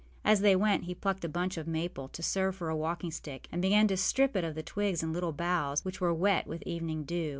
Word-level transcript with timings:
As 0.25 0.39
they 0.39 0.55
went, 0.55 0.85
he 0.85 0.95
plucked 0.95 1.23
a 1.25 1.29
branch 1.29 1.57
of 1.57 1.67
maple 1.67 2.07
to 2.07 2.23
serve 2.23 2.55
for 2.55 2.69
a 2.69 2.75
walking 2.75 3.11
stick, 3.11 3.47
and 3.51 3.61
began 3.61 3.87
to 3.89 3.95
strip 3.97 4.35
it 4.35 4.43
of 4.43 4.55
the 4.55 4.63
twigs 4.63 5.03
and 5.03 5.13
little 5.13 5.31
boughs, 5.31 5.85
which 5.85 6.01
were 6.01 6.11
wet 6.11 6.47
with 6.47 6.63
evening 6.65 7.03
dew. 7.03 7.29